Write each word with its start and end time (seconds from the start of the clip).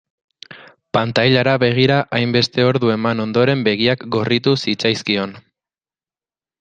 Pantailara 0.97 1.51
begira 1.63 1.97
hainbeste 2.19 2.65
ordu 2.69 2.91
eman 2.95 3.21
ondoren 3.27 3.61
begiak 3.69 4.07
gorritu 4.17 4.55
zitzaizkion. 4.63 5.37